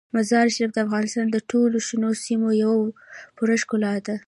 مزارشریف 0.15 0.71
د 0.73 0.77
افغانستان 0.85 1.25
د 1.31 1.37
ټولو 1.51 1.77
شنو 1.87 2.09
سیمو 2.25 2.49
یوه 2.63 2.77
پوره 3.35 3.55
ښکلا 3.61 3.93
ده. 4.05 4.15